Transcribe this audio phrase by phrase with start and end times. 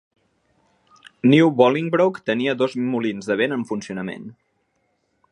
[1.33, 4.25] New Bolingbroke tenia dos molins de vent en funcionament.